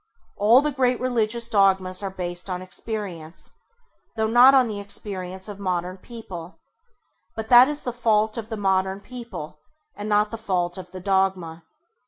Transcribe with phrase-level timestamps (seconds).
[0.35, 3.51] All the great religious dogmas are based on experience,
[4.15, 6.57] though not on the experience of modern people;
[7.35, 9.59] but that is the fault of modern people
[9.95, 11.65] and not the fault of the dogma.